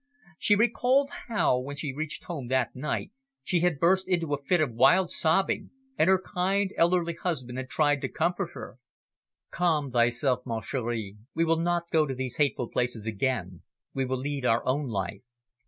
She 0.39 0.55
recalled 0.55 1.11
how, 1.27 1.59
when 1.59 1.75
she 1.75 1.89
had 1.89 1.97
reached 1.97 2.23
home 2.23 2.47
that 2.47 2.75
night, 2.75 3.11
she 3.43 3.59
had 3.59 3.79
burst 3.79 4.07
into 4.07 4.33
a 4.33 4.41
fit 4.41 4.59
of 4.59 4.73
wild 4.73 5.11
sobbing, 5.11 5.69
and 5.95 6.07
her 6.09 6.19
kindly, 6.19 6.75
elderly 6.75 7.13
husband 7.13 7.59
had 7.59 7.69
tried 7.69 8.01
to 8.01 8.09
comfort 8.09 8.49
her. 8.55 8.79
"Calm 9.51 9.91
thyself, 9.91 10.43
ma 10.43 10.59
cherie, 10.59 11.17
we 11.35 11.45
will 11.45 11.59
not 11.59 11.91
go 11.91 12.07
to 12.07 12.15
these 12.15 12.37
hateful 12.37 12.67
places 12.67 13.05
again. 13.05 13.61
We 13.93 14.05
will 14.05 14.17
lead 14.17 14.43
our 14.43 14.65
own 14.65 14.87
life." 14.87 15.21